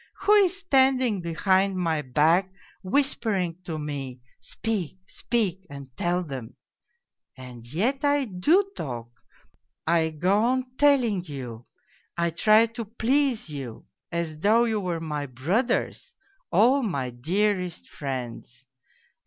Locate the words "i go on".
9.85-10.75